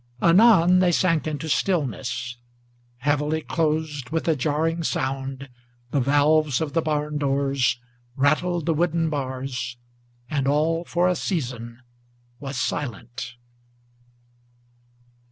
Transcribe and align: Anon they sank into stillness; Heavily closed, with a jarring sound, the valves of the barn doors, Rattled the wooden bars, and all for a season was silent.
Anon 0.19 0.79
they 0.79 0.91
sank 0.91 1.27
into 1.27 1.47
stillness; 1.47 2.37
Heavily 2.97 3.41
closed, 3.41 4.09
with 4.09 4.27
a 4.27 4.35
jarring 4.35 4.81
sound, 4.81 5.47
the 5.91 5.99
valves 5.99 6.59
of 6.59 6.73
the 6.73 6.81
barn 6.81 7.19
doors, 7.19 7.79
Rattled 8.15 8.65
the 8.65 8.73
wooden 8.73 9.11
bars, 9.11 9.77
and 10.27 10.47
all 10.47 10.83
for 10.85 11.07
a 11.07 11.15
season 11.15 11.83
was 12.39 12.57
silent. 12.57 13.35